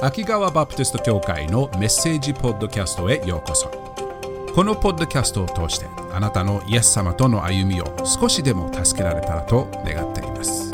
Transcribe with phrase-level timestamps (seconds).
[0.00, 3.68] 秋川バプテスト教会のメッセージポッドキャストへようこそ。
[4.54, 10.72] このポッドキャストを通してあなたのイエス様との歩みを少しでも助けられたらと願っています。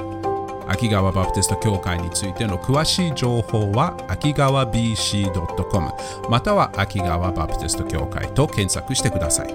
[0.68, 5.90] 秋川バプテスト教会についての詳しい情報は秋川 BC.com
[6.28, 9.54] または秋川バプテスト教会と検索してください。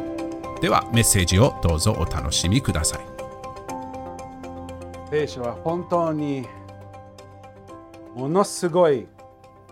[0.61, 3.01] ではメッセージをどうぞお楽しみください。
[5.11, 6.47] 聖書は本当に
[8.15, 9.07] ものすごい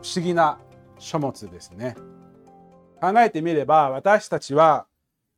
[0.07, 0.57] 不思議な
[0.97, 1.97] 書物ですね。
[3.01, 4.85] 考えてみれば私たちは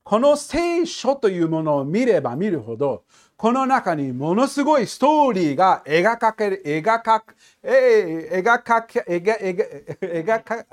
[0.04, 3.04] この聖書というものを見れば見るほど
[3.36, 7.26] この中にものすごいストーリーが描かれ描か
[7.64, 10.66] えー、描か描描描か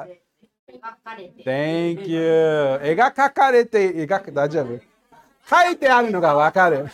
[1.45, 2.21] Thank you.
[2.83, 4.79] 描かれて描く大丈夫？
[5.49, 6.87] 書いてあるのがわかる。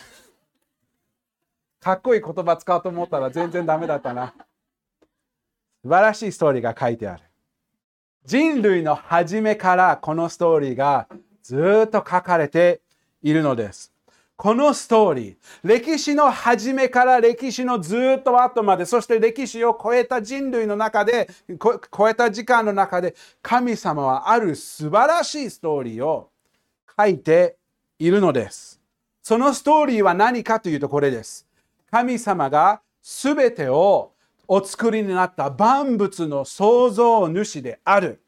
[1.80, 4.32] かっこいい言葉使おうと思ったら全然ダメだったな
[5.82, 7.22] 素晴らしいストーリーが書いてある。
[8.24, 11.08] 人類の初めからこのストーリーが
[11.42, 12.80] ずっと書かれて
[13.20, 13.92] いるのです。
[14.36, 21.28] このストーリー、歴史の初めから歴史のずっと後まで、そして歴史を超えた人類の中で、
[21.60, 26.30] 超えた時間の中で、神様はある素晴らしいストーリーを
[26.98, 27.56] 書いて
[27.98, 28.80] いるのです。
[29.22, 31.46] そのストーリーは何かというとこれです。
[31.90, 34.11] 神様が全てを
[34.48, 38.22] お作りになった万物の創造主である。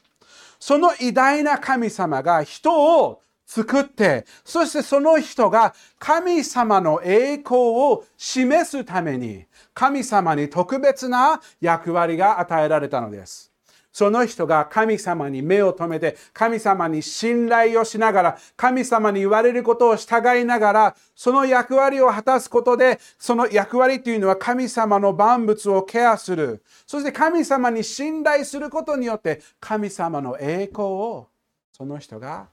[0.59, 13.54] その偉大な神様が人を作って、そしてその人が神様の栄光を示すために、神様に特別な役割が与えられたのです。
[13.95, 26.65] その人が神様に目を留めて、神様に信頼をしながら、神様に言われることを従いながら、その役割を果たすことで、その役割というのは神様の万物をケアする。
[26.89, 31.29] そして神様に信頼することによって、神様の栄光を
[31.71, 32.49] その人が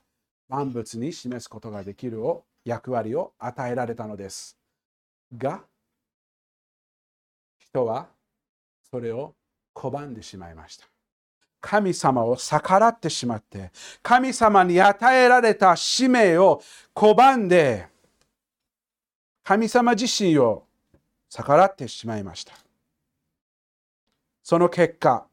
[0.48, 4.60] 万物に示すことができるを役割を与えられたのです。
[5.36, 5.64] が、
[7.58, 8.10] 人は
[8.92, 9.34] それを
[9.74, 10.91] 拒んでしまいました。
[11.62, 16.62] 神様を逆らってしまって、神様に与えられた使命を
[16.94, 17.88] 拒んで、
[19.44, 20.64] 神様自身を
[21.30, 22.54] 逆らってしまいました。
[24.44, 25.26] その結果、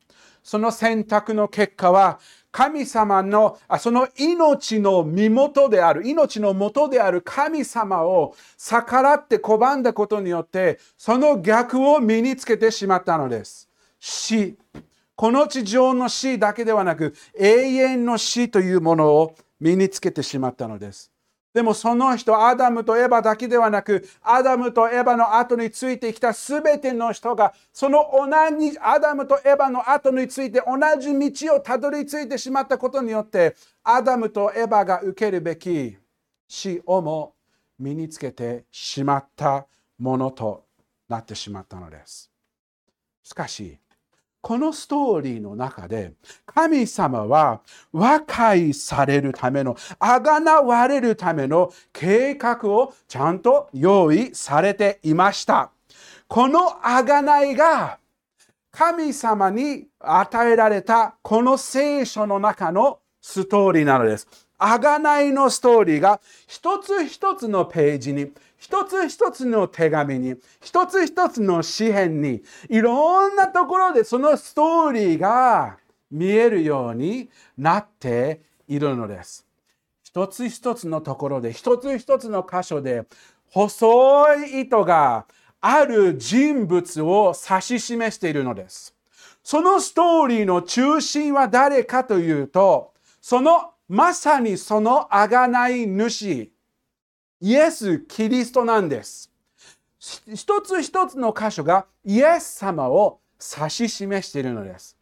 [0.42, 13.68] その選択の結果は、神様のあ、その命の身元である、命の元である神様を逆らって拒んだことによって、その逆を身につけてしまったのです。
[14.00, 14.56] 死。
[15.18, 21.10] この地上の死だけではなく永遠の死というものを身につけてしまったのです。
[21.52, 28.28] でもその人、アダムとエバだけではなく、アダムとエバの後についてきたすべての人が、その同
[28.60, 35.96] じアダムとエバの後について同じ道をたどり着いてしまったことによって、アダムとエバが受けるべき
[36.46, 37.34] 死をも
[37.76, 39.66] 身につけてしまった
[39.98, 40.66] ものと
[41.08, 42.30] なってしまったのです。
[43.24, 43.80] しかし、
[44.48, 46.14] このストーリーの中で
[46.46, 47.60] 神様は
[47.92, 55.70] 和解されるためのあがなわれるための計画をちゃんと用意されていました。
[56.28, 57.98] このあがないが
[58.70, 64.26] 神様に与えられたこの聖書の中のストーリーなのです。
[64.56, 75.78] あがないのストーリーが一つ一つのページに一つ一つの手紙に、一つ一つの詩篇に、いろんなところでそのストーリーが
[76.10, 79.46] 見えるようになっているのです。
[80.02, 83.04] 一つ一つのところで、一つ一つの箇所で、
[83.50, 85.26] 細い糸が
[85.60, 88.94] ある人物を指し示しているのです。
[89.42, 96.52] そのストーリーの中心は誰かというと、そのまさにその贖い主、
[97.40, 99.30] イエス・キリストなんです。
[100.34, 103.20] 一つ一つの箇所がイエス様を
[103.58, 104.96] 指し示しているのです。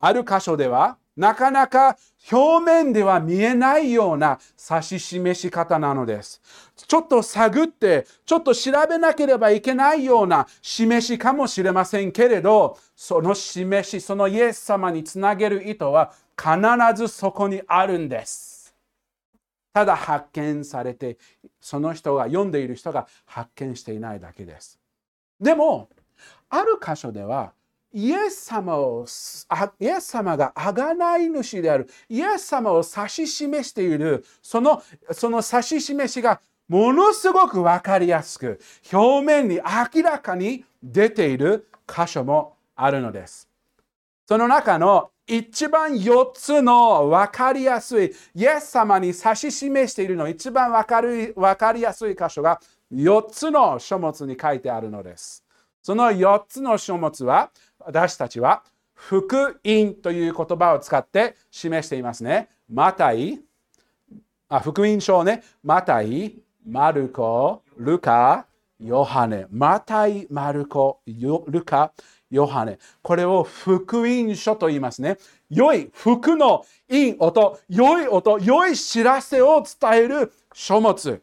[0.00, 1.98] ある箇所ではなかなか
[2.30, 4.38] 表面では見えないような
[4.70, 6.40] 指し示し方なのです。
[6.76, 16.56] ちょっと探って、ちょっと調べなければいけないような示しかもしれませんけれど、その示し、そのイエス様につなげる意図は必
[16.94, 18.47] ずそこにあるんです。
[19.72, 21.18] ただ発見されて
[21.60, 24.78] その人が読んでいる人が発見していないだけです。
[25.40, 25.88] でも
[26.48, 27.52] ある箇所では
[27.92, 29.06] イエス様を
[29.80, 34.82] イエス様が贖い主であるイエス様を指し示しているその
[35.12, 38.60] その指し示しがものすごく分かりやすく
[38.92, 43.48] 表面に明らかに出ている箇所もあるのです。
[44.26, 52.58] その中の一番4つの分かりやすい、イエス様に指し示しているの一番分かる分かりやすい箇所が
[52.90, 55.44] 4つの書物に書いてあるのです。
[55.82, 58.62] その4つの書物は私たちは
[58.94, 62.48] 福音という言葉を使って示していますね。
[62.68, 63.38] マタイ、
[64.48, 66.36] あ福音書ね、マタイ、
[66.66, 68.46] マルコ、ルカ、
[68.80, 69.46] ヨハネ。
[69.50, 71.92] マタイ、マルコ、ルカ、
[72.30, 72.78] ヨハネ。
[73.02, 75.18] これを福音書と言いますね。
[75.50, 81.22] 良い福のいい音、良い音、良い知らせを伝える書物。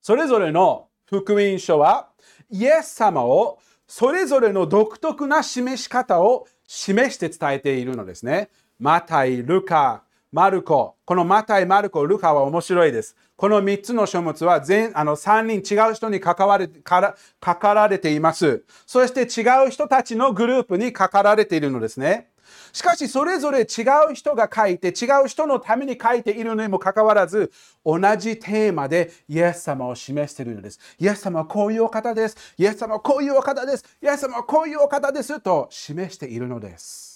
[0.00, 2.08] それぞれの福音書は、
[2.50, 8.48] イエス様をそれぞれの独特な示し方を示して伝えているのですね。
[8.78, 10.02] マタイ、ルカ、
[10.32, 10.96] マルコ。
[11.04, 13.14] このマタイ、マルコ、ルカは面白いです。
[13.36, 18.64] この3つの書物は全あの3人違う人に関われから書かられています。
[18.86, 22.30] そして違う人たちのグループに書かられているのですね。
[22.72, 27.52] しかしそれぞれ違う人が書いて違う人のために書いているのにもかかわらず
[27.84, 30.80] 同じテーマでイエス様を示しているのです。
[30.98, 32.54] イエス様はこういうお方です。
[32.56, 33.84] イエス様はこういうお方です。
[34.02, 37.11] イエス様はこういうお方ですと示しているのです。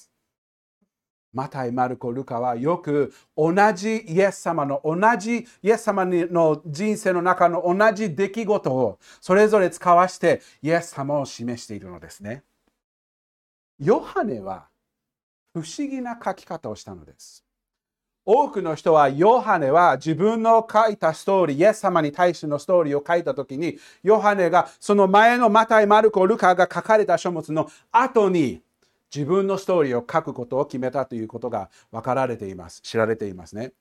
[1.36, 12.42] マタイ、マルコ、ルカはよく同じイエス様の同じイエス様の人生の中の同じ出来事をそれぞれ使わしてイエス様を示しているのですね。
[13.78, 14.68] ヨハネは
[15.52, 17.44] 不思議な書き方をしたのです。
[18.24, 28.62] 多くの人はヨハネは自分の書いたストーリー、イエス様に対してのストーリーを書いたときに、ヨハネがその前のマタイ、マルコ、ルカが書かれた書物の後に
[29.16, 32.82] 自分のストーリーを書くことを決めたということが分かられています。
[32.82, 33.72] 知られていますね。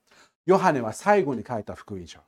[0.46, 2.20] ヨハネは最後に書いた福音書。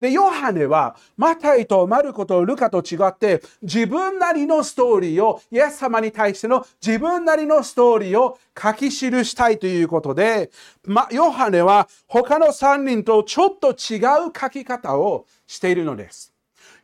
[0.00, 10.50] で、ヨハネは、マタイとマルコとルカと違って、自分なりのストーリーを、イエス様に対しての自分なりのストーリーを書き記したいということで、
[10.84, 13.98] ま、ヨハネは他の3人とちょっと違
[14.28, 16.29] う書き方をしているのです。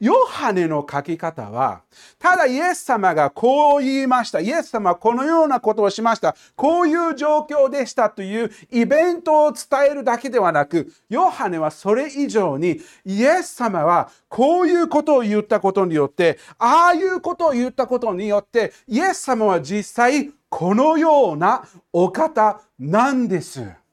[0.00, 1.82] ヨハネの書き方は、
[2.18, 4.40] ただイエス様がこう言いました。
[4.40, 6.36] イエス様はこのようなことをしました。
[6.54, 23.85] こういう状況でしたというイベントを伝えるだけではなく、ヨハネはそれ以上に、イエス様はこういうことを言ったことによって、ああいうことを言ったことによって、イエス様は実際このようなお方なんです。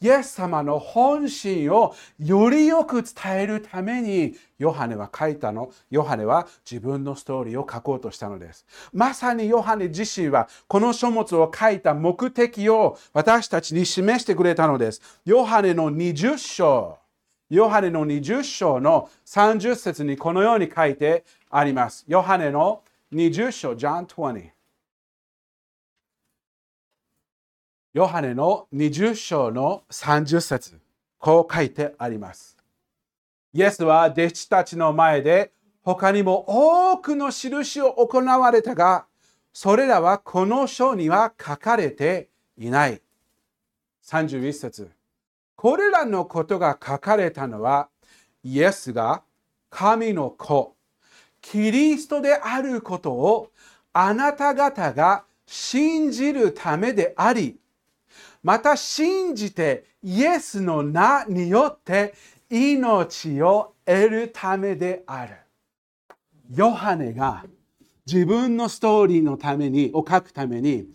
[0.00, 3.12] イエス様の本心をよりよく伝
[3.42, 5.70] えるためにヨハネは書いたの。
[5.90, 8.66] ヨハネは自分のストーリーを書こうとしたのです。
[8.92, 15.20] まさにヨハネ自身はこの書物を書いた目的を私たちに示してくれたのです。
[15.24, 16.98] ヨハネの20章。
[17.50, 22.04] ヨハネの20章の30節にこのように書いてあります。
[22.06, 24.57] ヨハネの20章、John 20。
[27.94, 30.78] ヨハネの20章の30節
[31.18, 32.58] こう書いてあります。
[33.54, 35.52] イエスは弟子たちの前で
[35.82, 36.44] 他にも
[36.92, 39.06] 多くの印を行われたが、
[39.54, 43.00] それらはこの書には書かれていない。
[44.04, 44.90] 31節
[45.56, 47.88] これらのことが書かれたのは、
[48.44, 49.22] イエスが
[49.70, 50.76] 神の子、
[51.40, 53.50] キリストであることを
[53.94, 57.58] あなた方が信じるためであり、
[58.42, 62.14] また信じてイエスの名によって
[62.50, 65.36] 命を得るためである。
[66.50, 67.44] ヨハネが
[68.10, 70.86] 自分のストーリーのために、を書くために、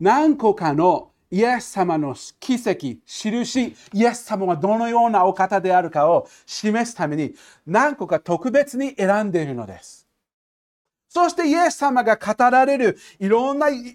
[0.00, 7.34] 何個かのイエス様の奇跡、印、イエス様はどのようなお方であるかを示すために、
[7.66, 10.08] 何個か特別に選んでいるのです。
[11.08, 13.90] そしてイエス様が語られるいろんな言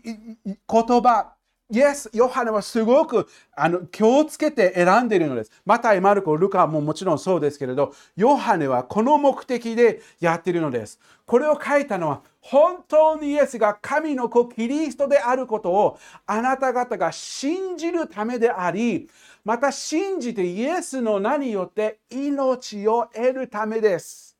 [0.67, 1.33] 葉、
[1.71, 5.51] イエス、ヨハネはすごくあの気をつけて選んでいるのです。
[5.65, 10.99] マタイ、マルコ、ルカももちろんそうですけれど、ヨハネはこの目的でやっているのです。
[11.25, 19.09] これを書いたのは、本当にイエスが神の子キリストであることをあなた方が信じるためであり、
[19.45, 24.35] また信じてイエスの名によって命を得るためです。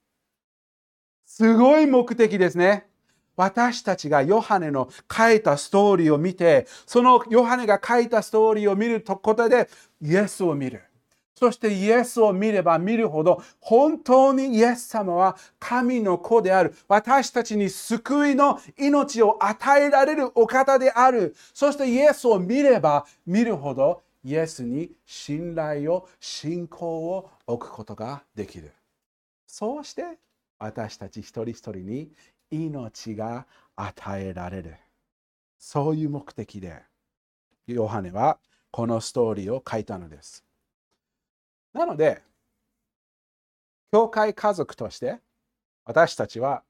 [1.26, 2.91] すごい目的ですね。
[3.42, 9.68] 私たちがヨハネの書いたストーリーを見て、そのヨハネが書いたストーリーを見ることで、
[10.00, 10.84] イエスを見る。
[11.34, 16.76] そしてイエスを見れば見るほど、本当にイエス様は神の子である。
[16.88, 21.36] 私たちに救いの命を与えられるお方である。
[21.52, 28.72] そしてイエスを見れば見るほど、イエスに信頼を、信仰を置くことができる。
[29.48, 30.04] そうして、
[30.60, 32.12] 私たち一人一人に
[32.52, 34.76] 命が与えられる。
[35.58, 36.84] そういう目的で、
[37.68, 38.40] ヨハネは
[38.72, 40.44] このストーリーを書いたのです。
[41.74, 42.22] なので、
[43.92, 45.20] 教会家族として
[45.84, 46.64] 私たちは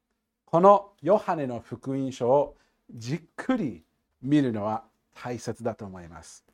[0.45, 2.57] このヨハネの福音書を
[2.93, 3.83] じっくり
[4.21, 4.83] 見るのは
[5.13, 6.50] 大切だと思います。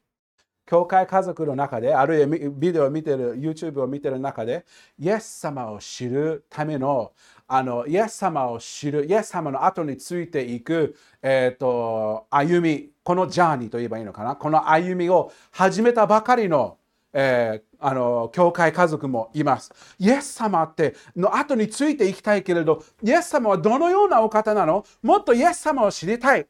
[0.68, 4.66] 教会家族の中で、あるいはビデオを見てる、YouTube を見てる中で、
[5.00, 7.14] イエス様を知るための、
[7.48, 16.78] あのイエス様を知る、イエス様の後についていく、えーと、歩み、このジャーニーと言えばいいのかな、この歩みを始めたばかりの、
[17.14, 19.72] えー、あの教会家族もいます。
[19.98, 24.84] イエス様っての後についていきたいけれど、イエス様はどのようなお方なの？
[25.02, 26.46] もっとイエス様を知りたい。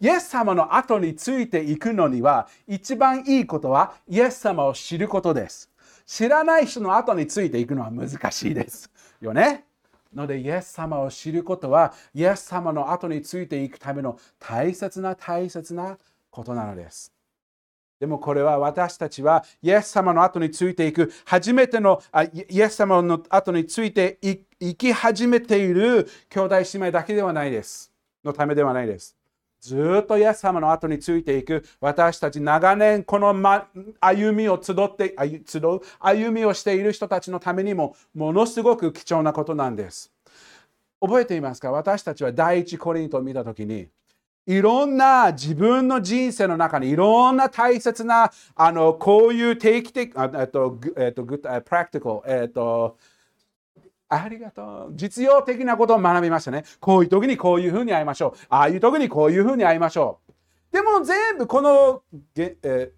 [0.00, 5.70] イエス様の後についていくのには、一番いいことはイエス様を知ることです。
[6.06, 8.90] 知らない人の後についていくのは難しいです。
[9.20, 9.64] よね
[10.14, 15.98] ので、イエス様を知ることは、イエス様の後についていくための大切な大切な
[16.30, 17.12] ことなのです。
[18.00, 22.00] でもこれは私たちはイエス様の後についていく初めての
[22.48, 24.18] イエス様の後について
[24.60, 27.90] いき始めている兄弟姉妹だけではないです。
[28.24, 29.17] のためではないです。
[29.60, 33.68] ずっとイエス様の後についていく私たち長年この、ま、
[34.00, 35.14] 歩みを集って
[35.46, 40.12] 集う歩みをしている人たちのためにもものすごく貴重なことなんです。
[41.00, 41.70] 覚えていますか？
[41.70, 43.88] 私たちは第一コリントを見たときに
[44.46, 51.38] いろんな自分の人生の中にいろんな大切なあのこういう定期的、えっと、えっと、プ
[51.70, 52.96] ラクティカル、えっと、
[54.08, 54.92] ありがとう。
[54.94, 56.64] 実用的なことを学びましたね。
[56.80, 58.46] こういう時にこういうふうに会いましょう。
[58.48, 60.32] ああいう時にこういうふうに会いましょう。
[60.72, 62.02] でも全部この、
[62.36, 62.90] えー、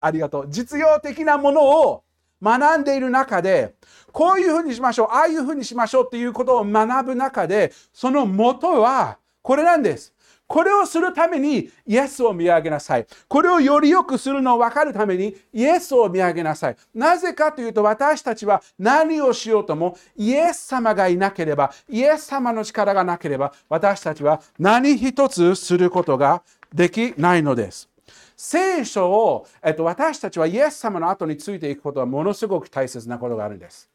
[0.00, 0.46] ありがとう。
[0.48, 2.04] 実用的なものを
[2.42, 3.74] 学んでいる中で、
[4.12, 5.08] こういうふうにしましょう。
[5.10, 10.14] ああいうふうにしましょうっていうことを学ぶ中で、その元はこれなんです。
[10.46, 13.06] これをするためにイエスを見上げなさい。
[13.28, 16.76] これをより良くするのを分かるためにイエスを見上げなさい。
[16.94, 27.88] なぜかというと私たちは何をしようともイエス様がいなければ、イエス様の力がなければ私たちは何一つすることができないのです。
[28.36, 33.90] 聖書を、えっと、私たちはイエス様の後についていくことはものすごく大切なことがあるんです。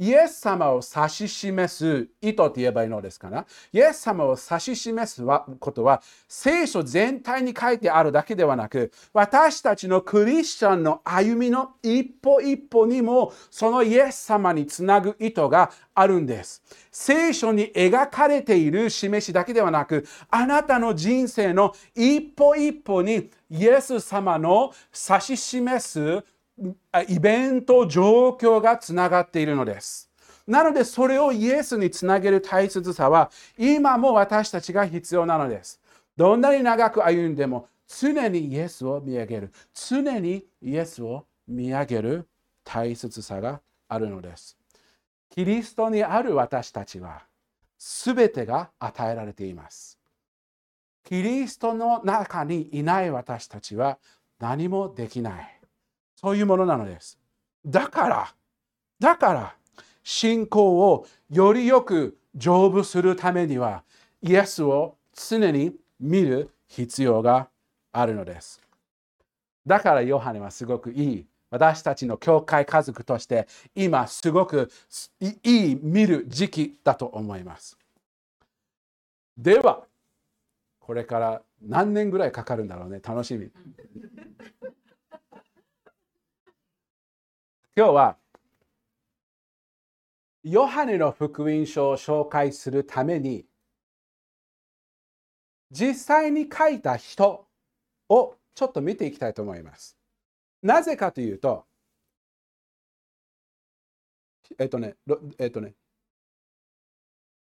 [0.00, 3.44] イエス様を指し示す意図と言えばいいのですかな？
[3.70, 5.22] イエス様を指し示す
[5.58, 16.62] ことは聖書全体に書いてあるだけではなく私たちのクリスチャンの歩みの一歩一歩にもそのイエス様につなぐ意図があるんです。
[16.90, 24.72] 聖書に描かれている示しだけではなくあなたの人生の一歩一歩にイエス様の
[25.10, 26.24] 指し示す
[27.08, 30.10] イベント、状況がつながっているのです。
[30.46, 35.80] なので、それをイエスにつなげる大切さは、今も私たちが必要なのです。
[36.16, 39.52] どんなに長く歩んでも、常にイエスを見上げる。
[39.72, 42.28] 常にイエスを見上げる
[42.64, 44.56] 大切さがあるのです。
[45.30, 47.22] キリストにある私たちは、
[47.78, 49.98] すべてが与えられています。
[51.04, 53.98] キリストの中にいない私たちは
[54.38, 55.59] 何もできない。
[56.20, 57.18] そういうものなのです。
[57.64, 58.34] だから、
[58.98, 59.56] だから、
[60.02, 63.84] 信仰をよりよく成就するためには、
[64.20, 67.48] イエスを常に見る必要が
[67.92, 68.60] あるのです。
[69.66, 71.26] だからヨハネはすごくいい。
[71.48, 74.70] 私たちの教会家族として今すごく
[75.42, 77.78] いい見る時期だと思います。
[79.38, 79.86] では、
[80.80, 83.00] これから何年ぐらいかかるんだろうね。
[83.02, 83.50] 楽しみ。
[87.76, 88.16] 今日は
[90.42, 93.46] ヨハネの福音書を紹介するために
[95.70, 97.46] 実際に書いた人
[98.08, 99.96] をちょっと見ていきたいと思います。
[100.62, 101.64] なぜかというと、
[104.58, 104.96] えっとね、
[105.38, 105.74] えっとね、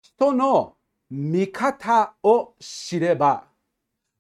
[0.02, 0.76] 人の
[1.08, 3.44] 見方を知れば、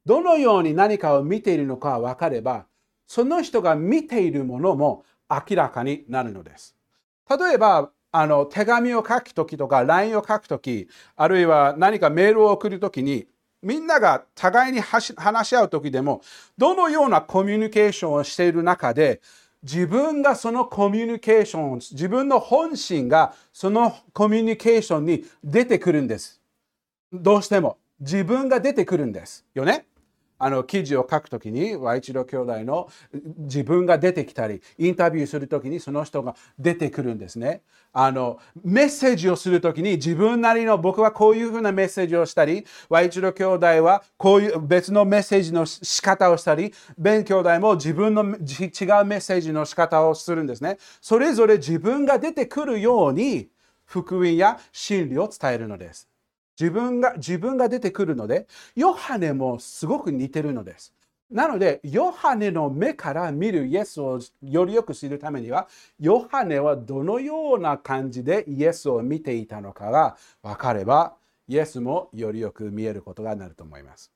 [0.06, 2.66] どのように何かを見ているのか分かれば、
[3.06, 5.04] その人が見ているものも
[5.48, 6.76] 明らかになるのです。
[7.28, 13.26] 例えば、あの手紙を書くときとか LINE を書くとき、あるいは何かメールを送るときに、
[13.62, 15.14] みんなが互いに話
[15.48, 16.20] し合うときでも、
[16.58, 19.20] どのようなコミュニケーションをしている中で、
[19.62, 26.40] 自分がそのコミュニケーション、自分の本心がそのコミュニケーションに出てくるんです。
[27.12, 27.78] どうしても。
[28.00, 29.46] 自分が出てくるんです。
[29.54, 29.86] よね？
[30.44, 32.88] あの記事を書くときに、和一郎兄弟の
[33.38, 37.62] 自分が出てきたり、インタビューするときにその人が出てくるんですね。
[37.92, 50.78] あのメッセージをするときに自分なりの僕はこういうふうなメッセージをしたり、和一郎兄弟はこういう別のメッセージの仕方をしたり、ベン兄弟も自分の違うメッセージの仕方をするんですね。
[51.00, 53.48] それぞれ自分が出てくるように
[53.84, 56.11] 福音や真理を伝えるのです。
[56.62, 60.94] 自分が自分が出てくるので、ヨハネもすごく似てるのです。
[61.28, 65.66] なので、ヨハネの目から見るイエスをよりよく知るためには、
[65.98, 71.16] ヨハネはどのような感じでイエスを見ていたのかが分かれば、
[71.48, 74.12] イエスもよりよく見えることがなると思います。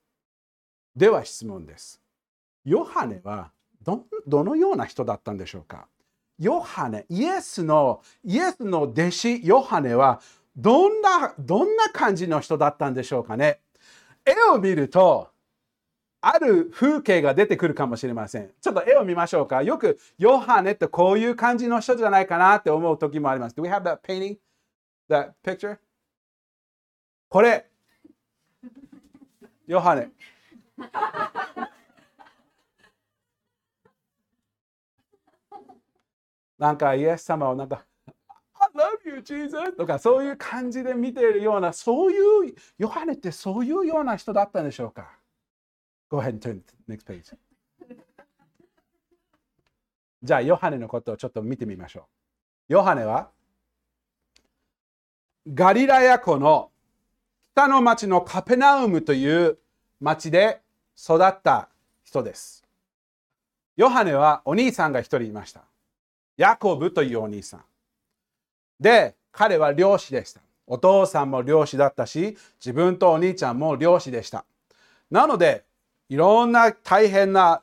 [0.94, 2.00] では質問です。
[2.64, 3.50] ヨハネは
[3.82, 5.88] どどのような人だったんでしょうか？
[6.38, 10.20] ヨハネ、イエスの、イエスの弟子ヨハネは
[10.56, 13.60] どんな、どんな感じの人だったんでしょうかね。
[14.24, 15.30] 絵を見ると、
[16.20, 18.50] ある風景が出てくるかもしれません。
[18.60, 19.62] ちょっと絵を見ましょうか。
[19.62, 23.54] よく、ヨハネってこういう感じの人じゃないかなって思う時もあります。
[23.54, 24.38] Do we have that painting?
[25.08, 25.78] That picture?
[27.28, 27.68] これ。
[29.66, 30.08] ヨハネ。
[36.58, 37.84] なんかイエス様をなんか
[39.26, 39.72] Jesus!
[39.76, 45.10] とかそういう感じで見ているような、そういう、ヨハネってそういうような人だったんでしょうか
[46.08, 47.36] ?Go ahead and turn next page.
[50.22, 52.08] じゃあ、ヨハネのことをちょっと見てみましょ
[52.68, 52.72] う。
[52.74, 53.30] ヨハネは、
[55.52, 56.70] ガリラヤ湖の
[57.52, 59.58] 北の町のカペナウムという
[60.00, 60.60] 町で
[60.98, 61.68] 育った
[62.04, 62.64] 人です。
[63.76, 65.64] ヨハネはお兄さんが一人いました。
[66.36, 67.64] ヤコブというお兄さん。
[68.80, 70.40] で、彼は漁師でした。
[70.66, 74.44] お父さんも漁師だったし、自分とお兄ちゃんも漁師でした。
[75.10, 75.64] なので、
[76.08, 77.62] いろんな大変な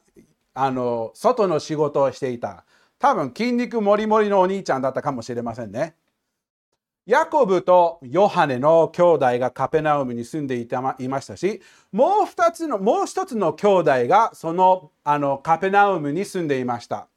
[0.53, 2.65] あの外の仕事をしていた。
[2.99, 5.95] 多分筋肉もりもりのお兄ちゃんだったかもしれませんね。
[7.05, 17.07] ヤコブとヨハネの兄弟がカペナウムに住んでいたいましたし、もう二つの、もう一つの兄弟がそのあのカペナウムに住んでいました。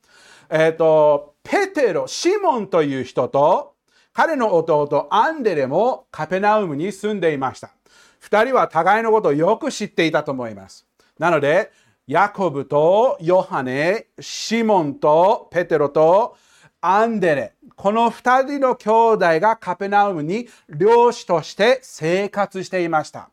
[0.50, 3.75] えっ、ー、と、ペテロ、シモンという人と、
[4.16, 7.72] 彼の弟アンデレもカペナウムに住んでいました。
[8.18, 10.86] 二人は互いのことをよく知っていたと思います。
[11.18, 11.70] なので、
[12.06, 16.34] ヤコブとヨハネ、シモンとペテロと
[16.80, 23.28] アンデレ、この二人の兄弟がカペナウムに漁師として生活していました。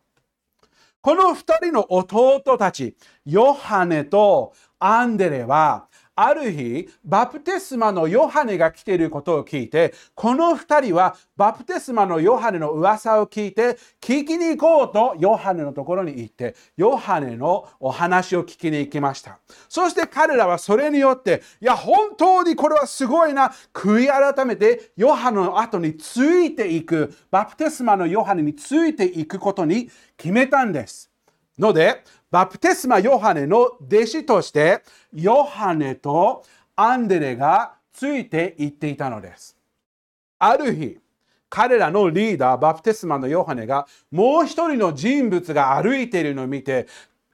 [0.99, 19.39] この二人の弟たち、ヨハネとアンデレはある日、バプテスマのヨハネが来ていることを聞いて、この二人はバプテスマのヨハネの噂を聞いて、聞きに行こうとヨハネのところに行って、ヨハネのお話を聞きに行きました。
[19.67, 31.09] そして彼らはそれによって、いや、本当にこれはすごいな、悔い改めてヨハネの後についていく、バプテスマのヨハネについていくことに決めたんです。
[31.57, 34.81] ので、バプテスマ・ヨハネの弟子として
[35.13, 36.43] ヨハネと
[36.75, 39.55] アンデレがついていっていたのです。
[40.39, 40.97] ある日、
[41.47, 46.87] 彼らのリーダー、バプテスマのヨハネがもう一人の人物が歩いているのを見て、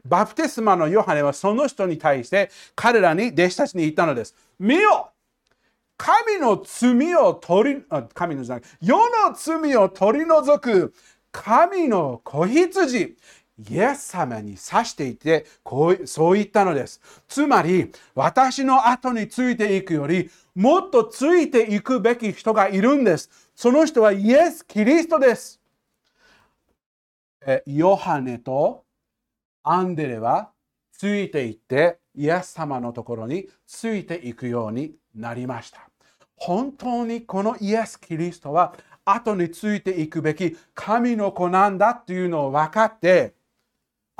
[0.05, 4.35] バプテスマのヨハネはその人に対して彼らに弟子たちに言ったのです。
[4.59, 5.12] 見よ
[5.95, 7.83] 神の罪を取り、
[8.13, 10.93] 神のじゃない、世の罪を取り除く
[11.31, 13.15] 神の子羊、
[13.67, 17.02] イエス様に指していてこうそう言ったのです。
[17.28, 23.30] つまり私の後についていくよりもっとついていくべき人がいるんです。
[23.56, 25.60] その人はイエス・キリストです。
[27.65, 28.86] ヨハネと
[29.63, 30.52] アンデレは
[30.91, 35.89] ついていってイエス様のところについていくようになりました。
[36.36, 43.34] 本当にこのイエス・キリストは後についていくべき神の子なんだっていうのを分かって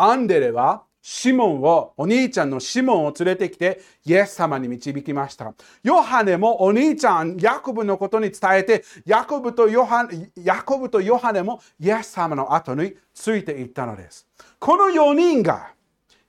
[0.02, 5.54] アンデレはシモンを、お兄ちゃんのシモンを連れてきて、イエス様に導きました。
[5.84, 10.08] ヨハネもお兄ちゃん、ヤコブのことに伝えて、ヤコブとヨハ
[10.38, 14.26] ヤコブとヨハネもイエス様の後についていったのです。
[14.60, 15.74] この4人が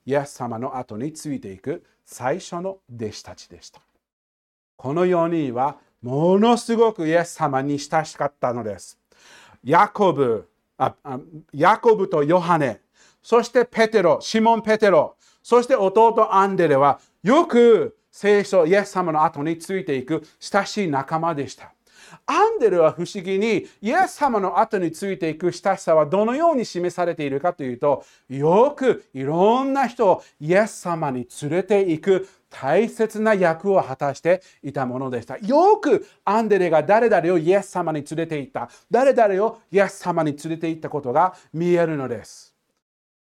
[0.05, 3.81] イエス様の後についていく最初の弟子たちでした。
[4.77, 8.99] この4人はものすごくイエス様に親しかったのです。
[9.63, 10.95] ヤコブ、あ
[11.53, 12.81] ヤコブとヨハネ、
[13.23, 21.73] そしてペテロ、シモン・ペテロ、そして弟アンデレはよく聖書、イエス様の後についていく親しい仲間でした。
[22.27, 35.39] アンデルは不思議にイエス様の後についていく親しさはどのように示されているかというとよくいろんな人をイエス様に連れていく大切な役を果たしていたものでした。
[35.39, 38.69] よくアンデレが誰々をイエス様に連れて行った。
[38.91, 42.50] 誰々をイエス様に連れて行ったことが見えるのです。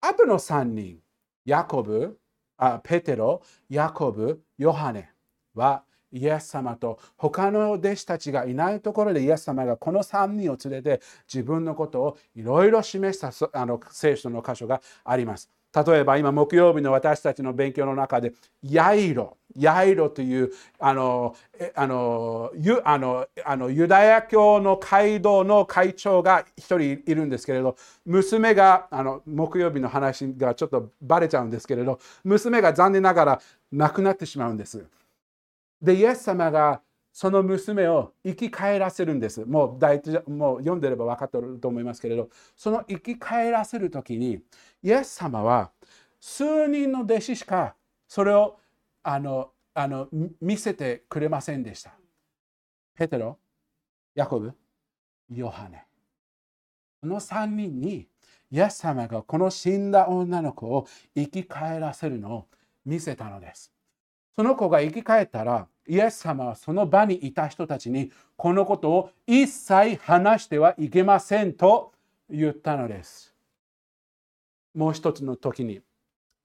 [0.04, 0.98] あとの3人、
[1.44, 2.18] ヤコブ、
[2.56, 5.12] あペテロ、ヤコブ、ヨハネ
[5.54, 11.00] はイエス様と他の弟子たちがいないところでイエス様がこの3人を連れて
[11.32, 15.50] 自分のことをいろいろ示したあの聖書の箇所があります。
[15.74, 18.32] 例えば今木曜日の私たちの勉強の中で
[18.62, 21.34] ヤイロヤイロというあの
[21.74, 34.84] あのユあのあのユダヤ教の街道の会長が一人いるんですけれど娘があの木曜日の話がちょっとバレちゃうんですけれど娘が残念ながら亡くなってしまうんです。
[35.80, 36.80] でイエス様が
[37.12, 39.44] その娘を生き返らせるんです。
[39.44, 44.40] もう大もう読んでれば分かってると思いますけれど、その生き返らせる時に、
[44.82, 45.72] イエス様は
[46.20, 47.74] 数人の弟子しか
[48.08, 48.58] それを
[49.02, 50.08] あのあの
[50.40, 51.94] 見せてくれませんでした。
[52.94, 53.38] ペテロ、
[54.14, 54.52] ヤコブ、
[55.30, 55.84] ヨハネ。
[57.00, 58.06] この3人に
[58.50, 62.48] イエス様がこの死んだ女の子を生き返らせるのを
[62.84, 63.71] 見せたのです。
[64.36, 71.92] その子が生き返ったら、イエス様はその場にいた人たちにこのことを一切話してはいけませんと
[72.30, 73.34] 言ったのです。
[74.74, 75.82] もう一つの時に、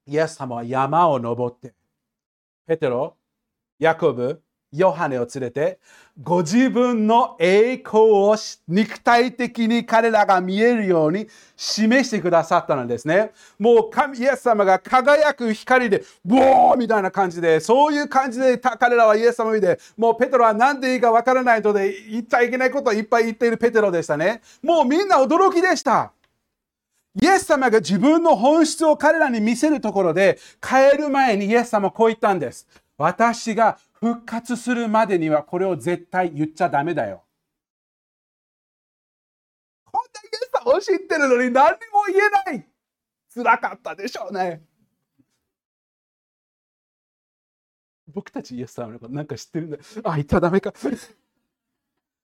[0.05, 1.73] イエス様は山を登って、
[2.65, 3.15] ペテロ、
[3.79, 4.41] ヤコブ、
[4.77, 5.79] ヨハネを連れて、
[6.21, 8.35] ご自分の栄光を
[8.67, 13.31] 肉体的に彼らが見えるように示してくださったのですね。
[13.59, 24.41] もう神イエス様が輝く光で、ボーみたいな感じで、そういう感じで彼らはイエス様を見て、もうペテロは何でいいかわからないので、言っちゃいけないことをいっぱい言っているペテロでしたね。
[24.63, 26.11] もうみんな驚きでした。
[27.19, 32.67] イエス様が自分の本質を彼らに見せるところで、帰る前にイエス様こう言ったんです。
[32.97, 37.23] 私が復活するまでにはこれを絶対言っちゃダメだよ。
[39.85, 42.67] こんだけさを知ってるのに何にも言えない。
[43.33, 44.63] 辛かったでしょうね。
[48.07, 49.77] 僕たちイエス様のことなんか知ってるんだ。
[50.03, 50.73] あ、言っちゃダメか。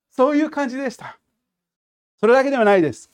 [0.09, 1.19] そういう感じでした。
[2.19, 3.11] それだけではないです。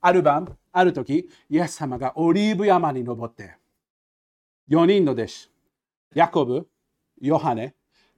[0.00, 3.56] ある晩、ある時、イエス様がオリーブ山に登って、
[4.68, 5.50] 4人の弟子、
[6.14, 6.68] ヤコブ、
[7.22, 7.76] ヨハネ、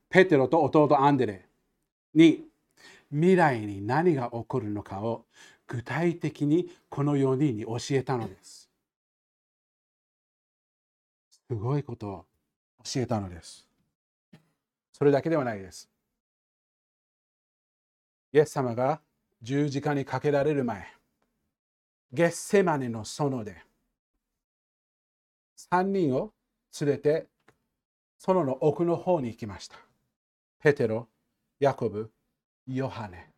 [0.08, 1.46] ペテロと弟アンデレ
[2.14, 2.42] に
[3.10, 5.26] 未来に何が起こるのかを
[5.66, 8.70] 具体的にこの4人に教えたのです。
[11.30, 12.24] すごいことを
[12.82, 13.68] 教えたのです。
[14.90, 15.90] それだけではないです。
[18.32, 19.02] イエス様が
[19.42, 20.86] 十字架にかけられる前、
[22.10, 23.56] ゲッセマネの園で
[25.70, 26.32] 3人を
[26.80, 27.33] 連れて
[28.26, 29.76] 園の奥の方に行きました。
[30.62, 31.08] ペテロ、
[31.60, 32.10] ヤコブ、
[32.66, 33.30] ヨハネ。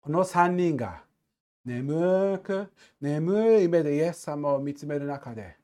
[0.00, 1.02] この3人が
[1.64, 5.56] 眠く、眠い目でイエス様を見つめる中で、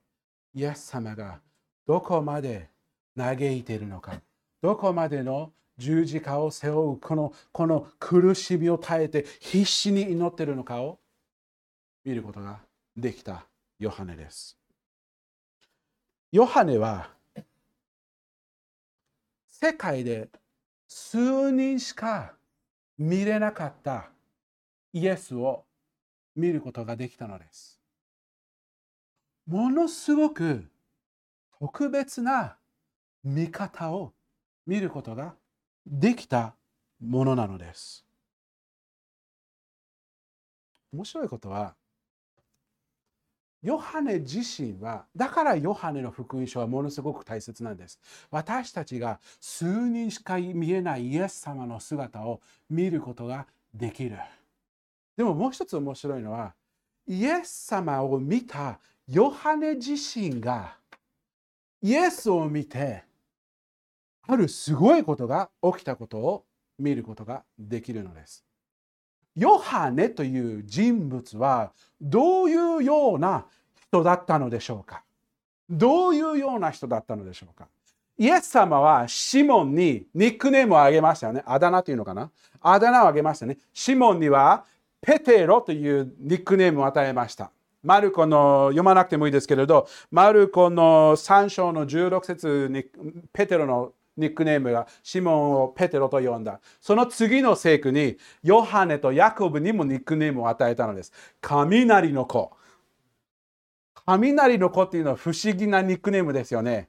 [0.55, 1.41] イエス様が
[1.87, 2.71] どこまで
[3.17, 4.21] 嘆いているのか、
[4.63, 10.99] どこまでの十字架を背負うこのこの苦しみを耐えて必死に祈っているのかを
[12.05, 12.61] 見ることが
[12.97, 13.47] できた
[13.79, 14.57] ヨハネです。
[16.33, 17.16] ヨハネは
[19.59, 20.29] 世界で
[20.87, 22.35] 数人しか
[22.99, 24.11] 見れなかった
[24.93, 25.65] イエスを
[26.35, 27.81] 見ることができたのです。
[29.47, 30.71] ものすごく
[31.59, 32.59] 特別な
[33.25, 34.13] 見方を
[34.67, 35.35] 見ることが
[35.87, 36.55] できた
[37.01, 38.05] ものなのです。
[40.93, 41.75] 面白いことは
[43.67, 47.99] ヨハネ自身は、だからヨハネの福音書はものすごく大切なんです。
[48.31, 54.19] 私たちが数人しか見えないイエス様の姿を見ることができる。
[55.17, 56.55] でももう一つ面白いのは、
[57.09, 60.77] イエス様を見たヨハネ自身が
[61.83, 63.03] イエスを見て、
[64.29, 66.45] あるすごいことが起きたことを
[66.79, 68.45] 見ることができるのです。
[69.37, 73.45] ヨハネという人物はどういうような
[73.89, 75.03] 人だったのでしょうか？
[75.69, 77.67] どういうような人だったのでしょうか？
[78.19, 81.43] イエス様はシモンにニックネームをあげましたよね。
[81.45, 82.31] あだ名というのかな？
[82.63, 83.59] あだ名をあげましたね。
[83.75, 84.65] シモンには
[85.03, 87.51] ペテロというニックネームを与えました。
[87.83, 92.85] マルコの読まなくてもいいですけれど、マルコの3章の16節に
[93.33, 96.61] ペテロのニックネームがシモンをペテロと呼んだ。
[96.81, 101.13] その次の聖句にヨハネとヤコブにもニックネームを与えたのです。
[101.41, 102.53] 雷の子。
[104.07, 106.89] 雷の子っていうのは不思議なニックネームですよね。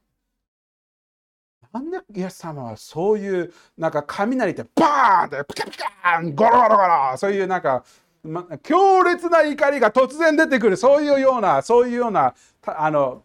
[1.73, 7.83] なんでイエス様はそういうなんか雷ってバーンってピカピカンゴロゴロゴロそういうなんか、
[8.23, 12.33] ま、強烈な怒りが突然出てくるそういうようなそういうような
[12.65, 13.23] あの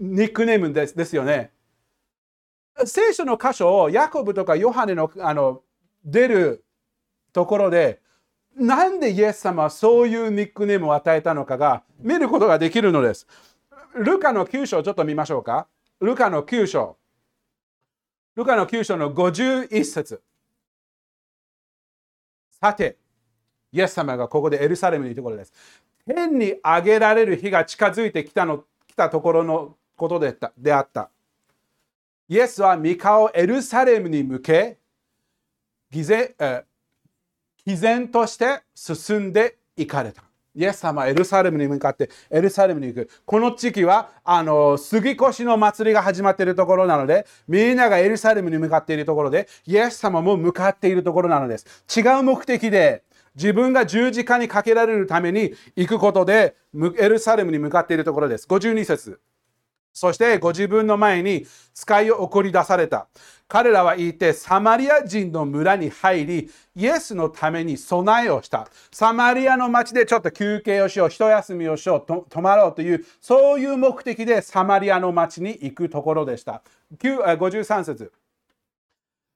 [0.00, 1.53] ニックネームですですよね。
[2.84, 5.62] 聖書の箇所をヤコブとかヨハネのあの
[6.04, 6.64] 出る
[7.32, 8.00] ところで
[8.56, 13.26] なんでイエス様はそういうニックネームを与えたのかが見ることができるのです。
[13.94, 15.66] ルカの9章ちょっと見ましょうか。
[16.00, 16.96] ルカの9章。
[18.36, 20.22] ルカの9章の51節
[22.60, 22.96] さて、
[23.72, 25.52] イエス様がここでエルサレムにいるところです。
[26.06, 31.10] 天に上げられる日が近づいてきたの来たところのことでであった。
[32.28, 34.78] イエスは三顔をエルサレムに向け、
[35.90, 36.34] 偽善
[37.66, 40.22] 毅然として進んでいかれた。
[40.56, 43.10] イエス様はエルサレムに向かってエルサレムに行く。
[43.26, 51.66] この地域はあの杉越の祭りが始まっているところなので、みんながエルサレムに向かっているところで、イエス様も向かっているところなのです。
[51.94, 53.02] 違う目的で、
[53.34, 56.54] 自分が十字架にかけられるために行くことで、
[56.98, 58.46] エルサレムに向かっているところです。
[58.46, 59.20] 52節。
[59.94, 63.06] そしてご自分の前に使いを送り出された。
[63.46, 68.68] 彼らは言ってサマリア人の村に入り、イエスのために備えをした。
[68.90, 76.62] サマリアの町でちょっと休憩をしよう、一休みをしよう、泊まろうという、そういう目的でサマリアの町に行くところでした。
[76.98, 78.12] 53節。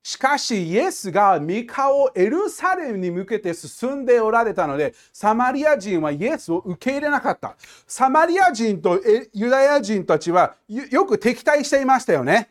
[0.02, 7.56] しかし、イエスが三顔をエルサレムに向けて進んでおられたので、サマリア人はイエスを受け入れなかった。
[7.86, 9.00] サマリア人と
[9.34, 12.50] ユダヤ人たちはよく敵対していましたよね。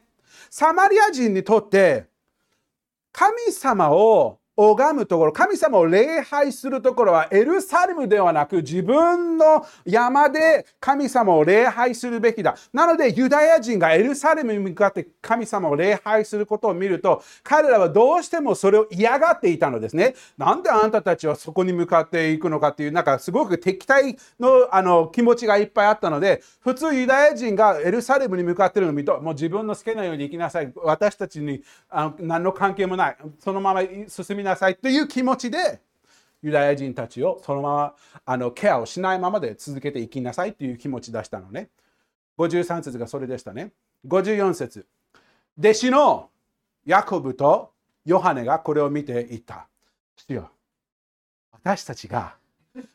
[0.49, 2.05] サマリア人にとって、
[3.11, 12.55] 神様を拝むところ、神様を礼拝するところはエルサレムではなく自分の山で神様を礼拝するべきだ。
[12.73, 20.15] なのでユダヤ人がエルサレムに向かって神様を礼拝することを見ると彼らはどうしてもそれを嫌がっていたのですね。
[20.37, 30.73] なんであんたたちはそこに向かっていくのかっていうなんかすごく敵対のあの気持ちがいっぱいあったので普通ユダヤ人がエルサレムに向かってるのを見るともう自分の好きなように行きなさい。
[30.77, 33.17] 私たちにあの何の関係もない。
[33.39, 35.81] そのまま進みなさいという気持ちで
[36.41, 41.69] ユダヤ人たちをそのままあのケアをしないままで続けていきなさいという気持ち出したのね。
[42.37, 43.71] 53節がそれでしたね。
[44.07, 44.85] 54節
[45.59, 46.29] 弟子の
[46.85, 47.71] ヤコブと
[48.05, 49.67] ヨハネがこれを見ていった。
[50.15, 50.49] 主よ
[51.51, 52.35] 私たちが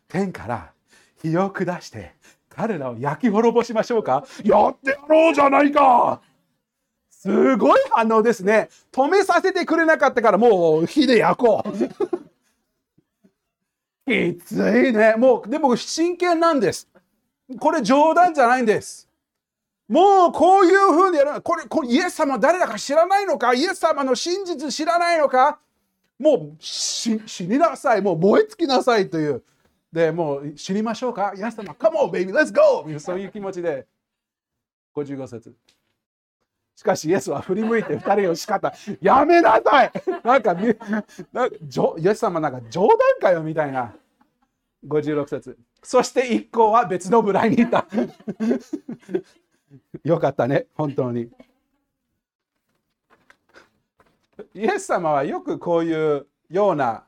[0.09, 0.73] 天から
[1.21, 2.15] 火を下して
[2.49, 4.25] 彼らを焼き滅ぼしましょうか？
[4.45, 6.21] やってやろうじゃないか
[7.23, 8.69] すごい反応ですね。
[8.91, 11.71] 止めさせてくれなかったからもう火で焼こう。
[14.11, 15.15] きついね。
[15.17, 16.89] もう、でも真剣なんです。
[17.61, 19.09] これ冗談じゃないんです。
[19.89, 21.43] もうこういうふうにやる。
[21.43, 23.55] これ、これイエス様誰だか知らないのか？
[23.55, 25.61] イエス様の真実知らないのか？
[26.19, 28.03] もう死になさい。
[28.03, 29.45] もう燃え尽きなさいという。
[29.93, 31.35] で、もう死にましょうか？
[31.37, 32.85] イエス様、Come on, baby, let's go!
[32.99, 33.87] そういう気持ちで。
[34.97, 35.55] 55節。
[36.75, 38.73] しかし、イエスは振り向いて2人を叱った。
[39.01, 39.93] やめなさい
[40.25, 41.57] なんか、なんか
[41.99, 43.95] イエス様なんか冗談かよみたいな。
[44.87, 45.59] 56節。
[45.83, 47.87] そして一行は別の部屋にいた。
[50.05, 51.31] よかったね、本当に。
[54.55, 57.05] イエス様はよくこういうような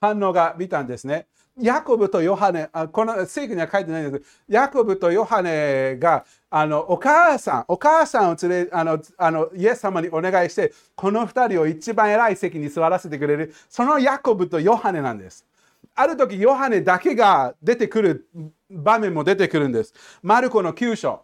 [0.00, 1.26] 反応が見たんですね。
[1.60, 15.46] ヤコブとヨハネ、あこの聖句には書いてないんですけど、ヤコブとヨハネがあのお母さん、お母さんを連れあのあのイエス様にお願いして、この2人を一番偉い席に座らせてくれる、そのヤコブとヨハネなんです。
[15.94, 18.26] ある時、ヨハネだけが出てくる
[18.68, 19.94] 場面も出てくるんです。
[20.22, 21.22] マルコの9章、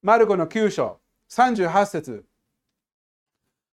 [0.00, 2.24] マルコの9章、38節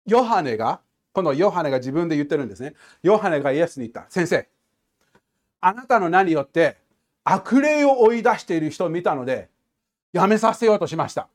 [0.06, 0.80] ヨハネが、
[1.14, 2.74] このヨハネが自分で言ってるんですね。
[3.02, 4.10] ヨハネがイエスに言った。
[4.10, 4.46] 先生、
[5.62, 6.76] あなたの名によって
[7.24, 9.48] 悪霊を追い出している人を見たので、
[10.12, 11.28] やめさせようとしました。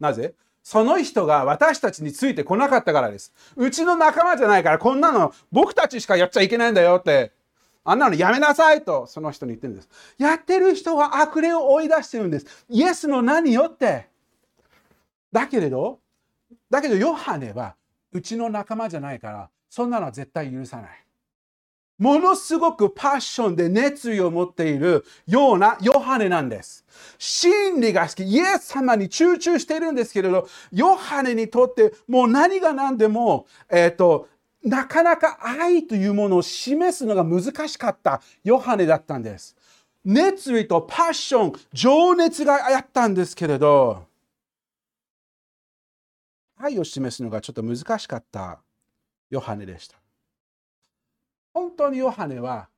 [0.00, 0.34] なぜ？
[0.62, 3.32] その人が私たちについてこなかったからです。
[3.56, 7.32] うちの仲間じゃないから、こんなの僕たちしかやっちゃいけないんだよって、
[7.84, 9.88] あんなのやめなさいとその人に言ってるんです。
[10.18, 12.66] やってる人は悪霊を追い出してるんです。
[12.68, 14.08] イエスの名によって。
[15.32, 16.00] だけれど、
[16.68, 17.76] だけどヨハネは
[18.12, 20.90] うちの仲間じゃないから、そんなのは絶対許さない。
[21.98, 26.84] ものすごくパッションで熱意を持っているようなヨハネなんです。
[27.18, 34.28] 真理が好き、イエス様に集中しているんですけれど、ヨハネにとってもう何が何でも、えっ、ー、と、
[34.64, 39.56] なかなか愛というものを示すのが難しかったヨハネだったんです。
[40.04, 44.06] 熱意とパッション、情熱があったんですけれど、
[46.56, 48.60] 愛を示すのがちょっと難しかった
[49.30, 49.96] ヨハネでした。
[51.58, 52.68] 本当にヨハネは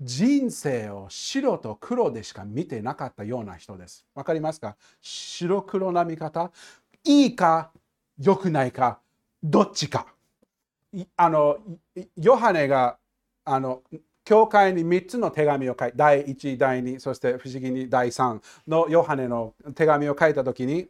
[0.00, 4.04] 人生を白と黒でしか見てなかったような人です。
[4.12, 4.76] わかりますか？
[5.00, 6.50] 白黒な見方
[7.04, 7.70] いいか？
[8.18, 8.98] 良くないか？
[9.40, 10.08] どっちか？
[11.16, 11.58] あの
[12.16, 12.98] ヨハネが
[13.44, 13.82] あの
[14.24, 20.88] 教会に3つの手紙を書いて第1、第2、そして不思議に第3のヨハネの手紙を書いたときに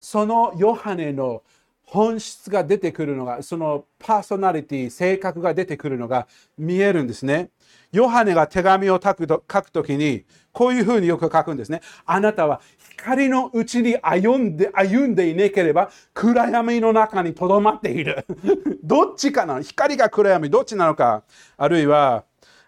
[0.00, 1.42] そのヨハネの
[1.90, 7.50] 本質が出てくるのが、そのパーソナリティ、性格が出てくるのが見えるんですね。
[7.90, 11.80] ヨハネが手紙を書くと書くときに、こういうふうによく書くんですね。
[12.06, 18.24] あなたは光のうちに歩んで歩んでいなければ暗闇の中にとどまっている。
[18.84, 21.24] どっちかな光が暗闇、どっちなのか。
[21.56, 22.22] あるいは、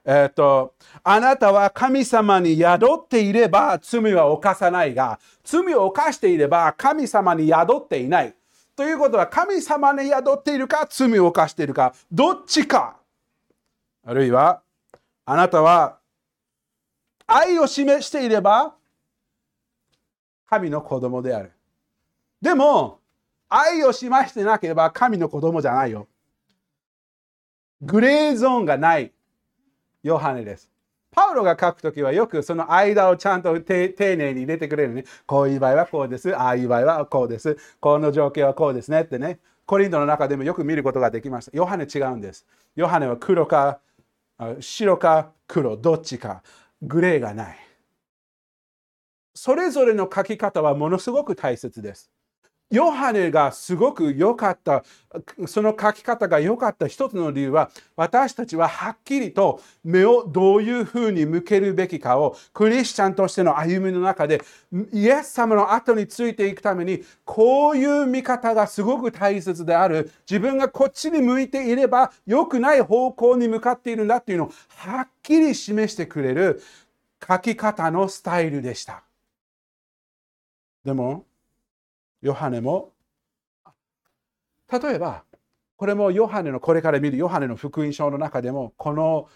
[0.05, 8.35] えっ、と、あなたは神様に宿っていれば罪は犯さないが、罪を犯していれば神様に宿っていない。
[8.75, 12.97] ということは神様に宿っているか罪を犯しているかどっちか
[14.05, 14.63] あるいは
[15.25, 15.99] あなたは
[17.27, 18.75] 愛を示していれば
[20.47, 21.53] 神の子供である。
[22.41, 22.99] でも
[23.49, 26.09] 愛を示してなければ神の子供じゃないよ。
[27.81, 29.13] グレーゾーンがない
[30.03, 30.72] ヨハネです。
[31.12, 35.05] パウロが書くときはよくその間をちゃんと丁寧に入れてくれるね。
[35.27, 36.35] こういう場合はこうです。
[36.35, 37.57] ああいう場合はこうです。
[37.81, 39.38] この状況はこうですねってね。
[39.66, 41.53] コリントの中でもよく見ることができました。
[41.55, 42.46] ヨハネ違うんです。
[42.75, 43.79] ヨハネは黒か
[44.61, 46.42] 白か黒、どっちか。
[46.81, 47.59] グレーがない。
[49.35, 52.11] それぞれの書き方はものすごく大切です。
[52.73, 54.83] ヨハネがすごく良かった、
[55.47, 64.41] その書き方が良かった一つの理由は、私たちははっきりと目をどういうふうに向けるべきかを、クリスチャンとしての歩みの中で、
[64.91, 70.11] イエス様の後についていくために、こういう見方がすごく大切である。
[70.29, 76.63] 自分がこっちに向いていれば、良くない方向に向かっているんだっていうのをはっきり示してくれる
[77.29, 79.03] 書き方のスタイルでした。
[80.85, 81.27] でも、
[82.23, 82.93] ヨハネも
[84.73, 85.25] 例えば
[85.77, 89.29] これもヨハネのこれから見るヨハネの福音書の中でもこの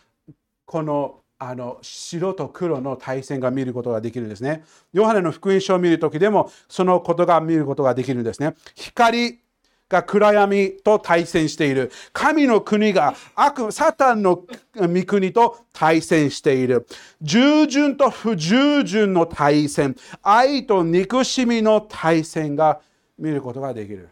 [0.64, 4.64] このあの白と黒の対戦が見ることができるんですね。
[4.94, 8.54] ヨハネの福音書を見る時でもそのことが見ることができるんですね。
[8.74, 9.40] 光
[9.88, 11.92] が暗闇と対戦している。
[12.12, 14.44] 神の国が悪、サタンの
[14.74, 16.86] 御国と対戦している。
[17.22, 19.96] 従順と不従順の対戦。
[20.22, 22.80] 愛と憎しみの対戦が
[23.18, 24.08] 見ることができる。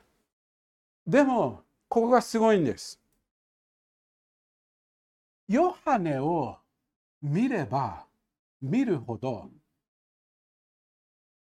[1.07, 3.01] でも、ここがすごいんです。
[5.49, 6.57] ヨハネを
[7.21, 8.07] 見れば
[8.63, 9.51] 見るほど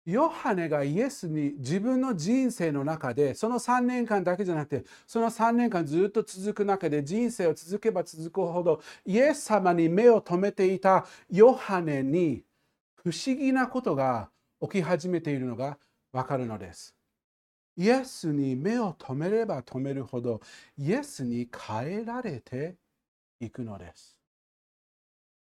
[0.05, 12.43] ヨハネがイエスに自分の人生の中でその3年間だけじゃなくてその3年間ずっと続く中で人生を続けば続くほどイエス様に目を留めていたヨハネに
[12.95, 14.29] 不思議なことが
[14.61, 15.77] 起き始めているのが
[16.11, 16.95] わかるのです。
[17.77, 20.41] イエスに目を留めれば留めるほど
[20.77, 22.75] イエスに変えられて
[23.39, 24.17] いくのです。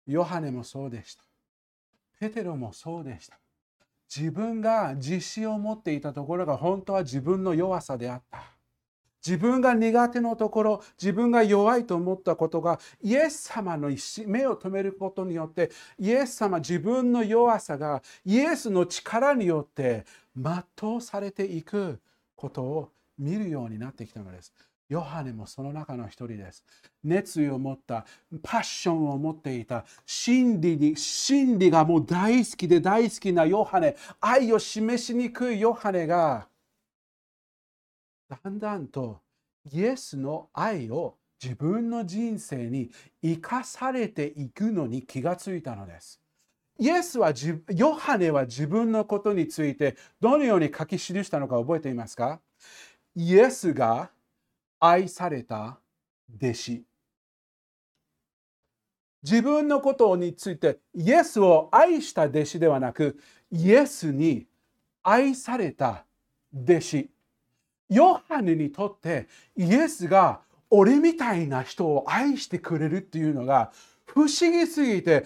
[0.06, 1.24] ヨハネもそうでした。
[2.20, 3.40] ペテロもそうでした。
[4.14, 8.60] 自分が自信を持っていたところが本当は自分の弱さであった。
[9.26, 13.92] 自分が苦手なところ、自分が弱いと思ったことが、イエス様の
[14.26, 22.00] 目を留めることによって、イエス様自分の弱さがイエスの力によって全うされていく
[22.36, 24.54] ことを見るようになってきたのです。
[24.90, 26.66] ヨハネもその中の一人です。
[27.04, 28.06] 熱意を持った、
[28.42, 36.48] パッションを持っていた、真理に、真理がもう大好きで大好きなヨハネ、愛を示しにくいヨハネが、
[38.28, 39.22] だんだんと
[39.72, 42.92] イエスの愛を自分の人生に
[43.24, 46.20] 生かされていくのに気がついたのです。
[46.80, 47.34] イエスは
[47.70, 52.40] ヨハネは自分のことについてどのように書き記したのか覚えていますか？
[53.16, 54.12] イエスが
[54.80, 55.80] 愛された
[56.42, 56.84] 弟子。
[59.22, 63.20] 自分のことについてイエスを愛した弟子ではなく
[63.52, 64.48] イエスに
[65.04, 66.06] 愛された
[66.54, 67.10] 弟子。
[67.90, 69.28] ヨハネにとって
[69.58, 73.72] イエスが俺みたいな人を愛してくれるっていうのが
[74.06, 75.26] 不思議すぎて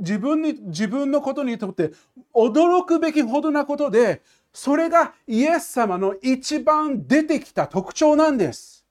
[0.00, 1.92] 自分に自分のことにとって
[2.34, 4.22] 驚くべきほどなことで
[4.52, 8.83] それがイエス様の一番出てきた特徴なんです。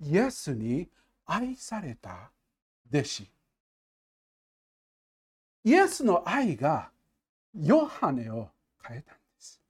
[0.00, 0.88] イエスに
[1.24, 2.30] 愛された
[2.92, 3.30] 弟子。
[5.64, 6.90] イエスの愛が
[7.54, 8.50] ヨハネを
[8.82, 9.60] 変えたんです。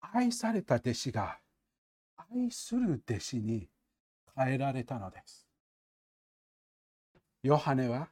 [0.00, 1.38] 愛された弟子が
[2.32, 3.68] 愛する弟子に
[4.36, 5.46] 変えられたのです。
[7.42, 8.08] ヨハネは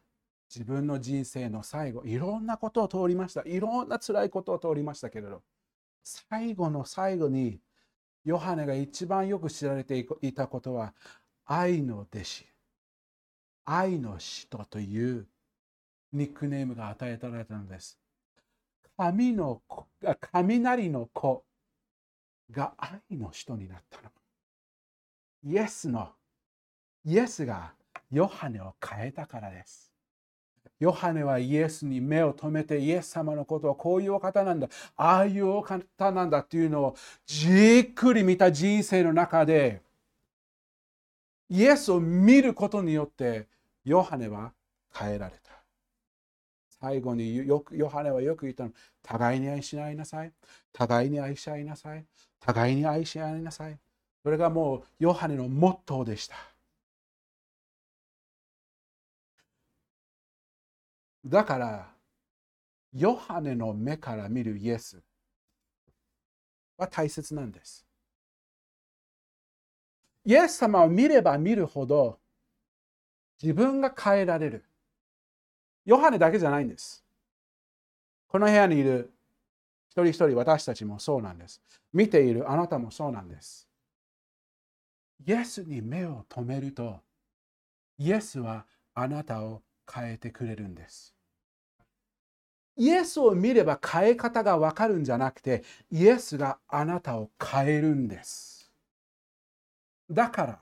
[0.54, 3.42] 自分の人生の最後、いろんなことを通りました。
[3.42, 5.42] いろんな辛いことを通りましたけれど、
[6.02, 7.60] 最後の最後に、
[8.24, 10.94] ヨハネが一番よく知られていたことは、
[11.44, 12.46] 愛の弟子、
[13.66, 15.26] 愛の使徒という
[16.12, 17.98] ニックネームが与えられたのです。
[18.96, 19.86] 神の子
[20.32, 21.44] 雷の子
[22.50, 24.10] が愛の人になったの。
[25.44, 26.12] イエスの、
[27.04, 27.74] イエスが
[28.10, 29.93] ヨハネを変えたからです。
[30.80, 36.96] ヨハネはイエスに目を留めてイエス様のことはこういうお方なんだ、ああいうお方なんだっていうのを
[37.26, 39.82] じっくり見た人生の中で
[41.48, 43.46] イエスを見ることによって
[43.84, 44.52] ヨハネは
[44.92, 45.52] 変えられた。
[46.80, 48.72] 最後によくヨハネはよく言ったの
[49.02, 50.32] 互いに愛し合いなさい。
[50.72, 52.04] 互いに愛し合いなさい。
[52.40, 53.78] 互いに愛し合いなさい。
[54.22, 56.53] それがもうヨハネのモットーでした。
[61.24, 61.88] だから、
[62.92, 65.02] ヨハネの目から見るイエス
[66.76, 67.84] は大切なんです。
[70.24, 72.18] イエス様を見れば見るほど
[73.42, 74.64] 自分が変えられる。
[75.84, 77.04] ヨハネだけじゃないんです。
[78.28, 79.12] この部屋にいる
[79.88, 81.60] 一人一人私たちもそうなんです。
[81.92, 83.68] 見ているあなたもそうなんです。
[85.26, 87.00] イエスに目を留めると、
[87.98, 89.62] イエスはあなたを
[89.92, 91.14] 変えてくれるんです。
[92.76, 98.72] イエスを見れば変え方がわかるんじゃなくて、イエスがあなたを変えるんです。
[100.10, 100.58] だから、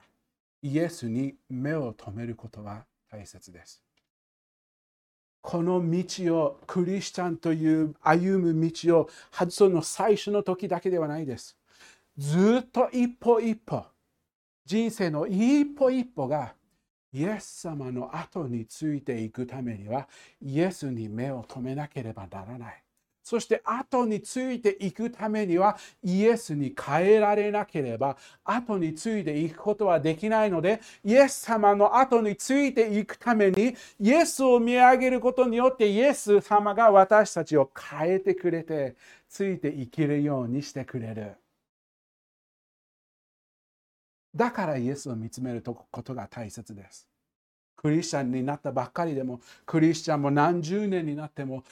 [0.62, 3.82] イエスに目を留めることは大切です。
[5.40, 9.10] この道を、クリスチャンという歩む道を、
[9.50, 11.56] その最初の時だけではないです。
[12.18, 13.84] ずっと一歩一歩、
[14.66, 16.54] 人生の一歩一歩が
[17.12, 20.08] イエス様の後についていくためには、
[20.40, 22.82] イエスに目を留めなければならない。
[23.22, 38.96] そして後についていくためにはイエスに変えられなければ後についていくことはできないのでイエス様の後についていくためにイエスを見上げることによってイエス様が私たちを変えてくれて
[39.28, 41.41] ついていけるようにしてくれる。
[44.34, 47.08] だからイエスを見つめることが大切です。
[47.76, 51.64] クリスチャンになったばっかりでも、クリスチャンも何十年になっても、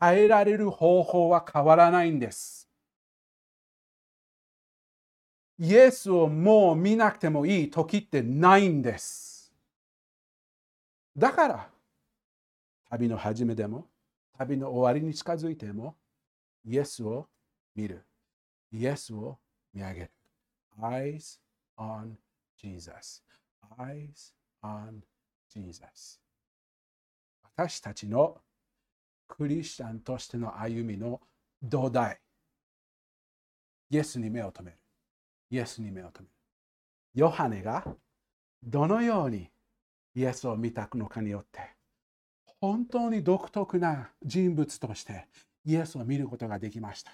[0.00, 2.68] 変えられる方法は変わらないんです。
[5.58, 9.52] イエスをもう見なくてもいい時ってないんです。
[11.16, 11.68] だから、
[12.88, 13.86] 旅の始めでも、
[14.38, 15.96] 旅の終わりに近づいても、
[16.64, 17.28] イエスを
[17.74, 18.06] 見る。
[18.72, 19.38] イエスを
[19.74, 20.10] 見上げる。
[20.80, 21.40] Eyes
[21.80, 22.16] on
[22.62, 23.22] Jesus.
[23.78, 25.00] Eyes on
[25.52, 26.20] Jesus.
[27.56, 28.38] 私たちの
[29.26, 31.20] クリスチャンとしての歩みの
[31.62, 32.20] 土台。
[33.90, 34.78] イエスに目を留める。
[35.50, 36.30] イエスに目を留める。
[37.14, 37.84] ヨハネが
[38.62, 39.50] どのように
[40.14, 41.60] イエスを見たのかによって、
[42.60, 45.26] 本当に独特な人物として
[45.64, 47.12] イエスを見ることができました。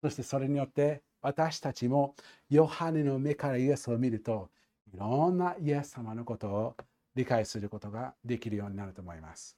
[0.00, 2.14] そしてそれによって私たちも
[2.50, 4.50] ヨハネの目からイエスを見ると
[4.92, 6.76] いろんなイエス様のことを
[7.14, 9.56] 理解することができるようになると思います。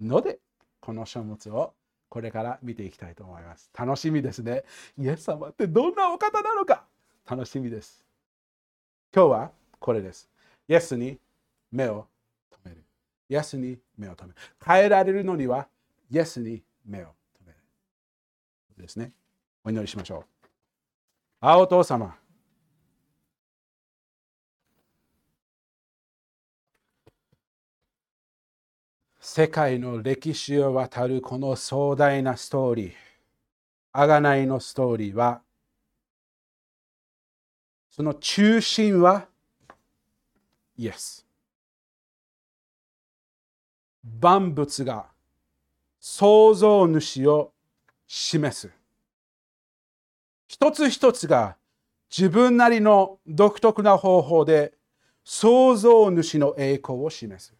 [0.00, 0.38] ので、
[0.80, 1.74] この書物を
[2.08, 3.70] これから見ていきたいと思います。
[3.78, 4.64] 楽しみですね。
[4.98, 6.84] イエス様ってどんなお方なのか
[7.28, 8.04] 楽しみです。
[9.14, 10.28] 今日はこれです。
[10.68, 11.18] イエスに
[11.70, 12.06] 目を
[12.50, 12.84] 留める。
[13.28, 14.40] イエスに目を留める。
[14.64, 15.68] 変えられるのには、
[16.10, 17.58] イエスに目を留める。
[18.76, 19.12] ですね。
[19.64, 20.29] お祈りしましょう。
[21.42, 22.14] 青父様。
[29.18, 32.92] 世界の歴史を渡るこの壮大なストーリー、
[33.92, 35.40] あがないのストーリーは、
[37.90, 39.26] その中心は
[40.76, 41.26] イエス。
[44.04, 45.06] 万物が
[45.98, 47.54] 創造主を
[48.06, 48.79] 示す。
[50.62, 51.56] 一つ一つが
[52.14, 54.74] 自分なりの独特な方法で
[55.24, 57.54] 創造主の栄光を示す。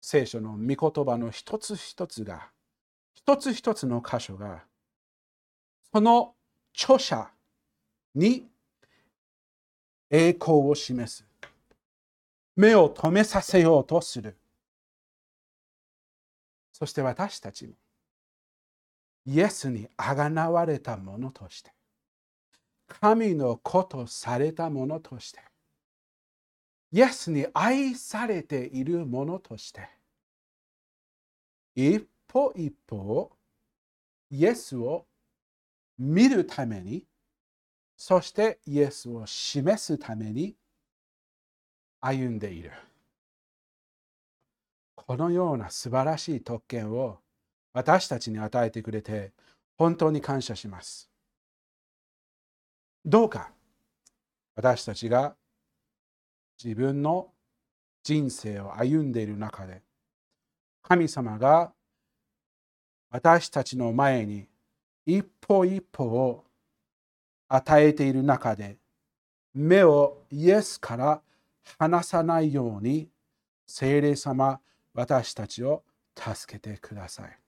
[0.00, 2.48] 聖書の御言葉の一つ一つが、
[3.12, 4.62] 一つ一つの箇所が、
[5.92, 6.34] その
[6.74, 7.28] 著者
[8.14, 8.48] に
[10.08, 11.26] 栄光を示す。
[12.56, 14.34] 目を止めさせようとする。
[16.72, 17.74] そして私たちも、
[19.26, 21.72] イエスにあがなわれたものとして、
[22.88, 25.40] 神の子とされたものとして、
[26.92, 29.88] イエスに愛されているものとして、
[31.74, 33.30] 一歩一歩
[34.30, 35.06] イエスを
[35.98, 37.04] 見るために、
[37.96, 40.56] そしてイエスを示すために
[42.00, 42.72] 歩んでいる。
[44.94, 47.18] このような素晴らしい特権を
[47.72, 49.32] 私たちに与えてくれて
[49.76, 51.10] 本当に感謝します。
[53.04, 53.50] どうか
[54.56, 55.34] 私たちが
[56.62, 57.28] 自分の
[58.02, 59.82] 人生を歩んでいる中で
[60.82, 61.72] 神様が
[63.10, 64.46] 私たちの前に
[65.06, 66.44] 一歩一歩を
[67.48, 68.76] 与えている中で
[69.54, 71.22] 目をイエスから
[71.78, 73.08] 離さないように
[73.66, 74.60] 聖霊様
[74.94, 75.82] 私たちを
[76.16, 77.39] 助けてください。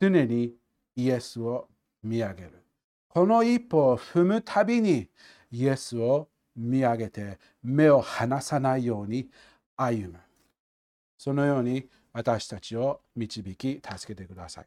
[0.00, 0.54] 常に
[0.96, 1.68] イエスを
[2.02, 2.52] 見上げる。
[3.08, 5.08] この一歩を踏むたびに
[5.50, 9.28] イエスを見上げて目を離さないように
[9.76, 10.18] 歩む。
[11.18, 14.66] そのように私たちを導き助けてください。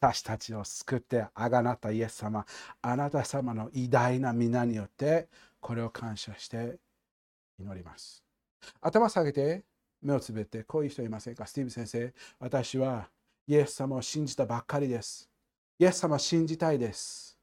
[0.00, 2.44] 私たちを救ってあがなったイエス様、
[2.80, 5.28] あなた様の偉大な皆によって
[5.60, 6.78] これを感謝して
[7.60, 8.24] 祈ります。
[8.80, 9.62] 頭下げて
[10.02, 11.46] 目をつぶってこういう人いませんか？
[11.46, 13.08] スティーブ先生、私は
[13.52, 15.28] イエス様を信じたばっかりです。
[15.78, 17.36] イエス様を信じたいです。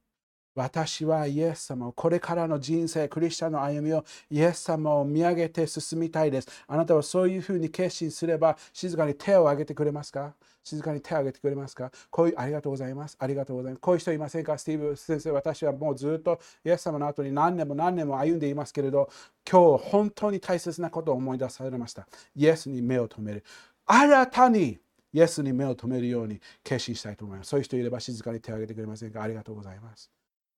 [0.56, 6.48] 私はイエス様をこれからの人生、クリスチャンの歩みをイエス様を見上げて進みたいです。
[6.68, 10.34] あなたはそういうふうに決心すれば静かに手を挙げてくれますか？
[10.64, 11.92] 静かに手を挙げてくれますか？
[12.10, 13.16] こういうありがとうございます。
[13.20, 13.80] ありがとうございます。
[13.80, 14.58] こういう人いませんか？
[14.58, 19.12] スティーブ先生、私はもうずっとイエス様の後に何年も何年も歩んでいますけれど、
[19.48, 22.08] 今日本当に大切なことを思い出されました。
[22.36, 23.44] イエスに目を留める。
[23.86, 24.80] 新たに
[25.14, 27.50] イエスに目を留めるように決心したいと思います。
[27.50, 29.22] そういう人いれば静かに手を挙げてくれませんか？
[29.22, 30.12] ありがとうございます。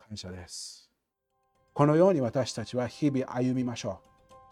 [0.07, 0.89] 感謝です。
[1.73, 4.01] このように私たちは日々歩みましょ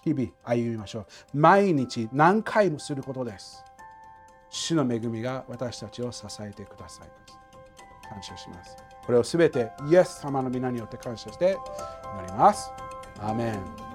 [0.05, 0.09] う。
[0.09, 1.37] 日々歩みましょう。
[1.37, 3.63] 毎日何回もすることです。
[4.49, 7.09] 主の恵みが私たちを支えてください。
[8.07, 8.77] 感謝します。
[9.05, 11.57] これをすべてイエス様の皆によって感謝して
[12.15, 12.71] 祈ります。
[13.19, 13.88] アメン。